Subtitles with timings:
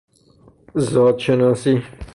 [0.75, 1.81] زادشناسی